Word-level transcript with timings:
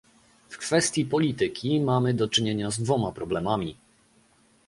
W 0.49 0.57
kwestii 0.57 1.05
polityki 1.05 1.79
mamy 1.79 2.13
do 2.13 2.27
czynienia 2.27 2.71
z 2.71 2.79
dwoma 2.81 3.11
problemami 3.11 3.77